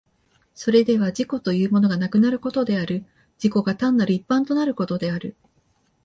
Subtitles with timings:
[0.55, 3.05] それでは自己というものがなくなることである、
[3.39, 5.35] 自己が単なる一般となることである。